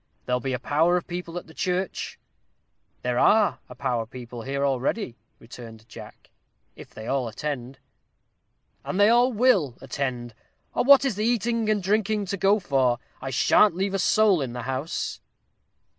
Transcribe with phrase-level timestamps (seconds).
[0.25, 2.17] There'll be a power of people at the church."
[3.03, 6.31] "There are a power of people here already," returned Jack,
[6.75, 7.77] "if they all attend."
[8.83, 10.33] "And they all will attend,
[10.73, 12.97] or what is the eating and drinking to go for?
[13.21, 15.21] I sha'n't leave a soul in the house."